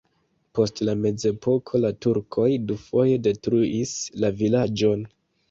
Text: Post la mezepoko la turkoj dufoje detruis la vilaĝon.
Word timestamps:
Post 0.59 0.79
la 0.87 0.95
mezepoko 1.01 1.81
la 1.81 1.91
turkoj 2.07 2.47
dufoje 2.73 3.21
detruis 3.29 3.95
la 4.25 4.35
vilaĝon. 4.43 5.07